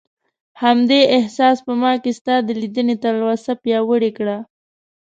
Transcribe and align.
همدې 0.63 1.01
احساس 1.17 1.57
په 1.65 1.73
ما 1.81 1.93
کې 2.03 2.11
ستا 2.19 2.35
د 2.43 2.49
لیدنې 2.61 2.95
تلوسه 3.03 3.53
پیاوړې 3.63 4.11
کړه. 4.17 4.37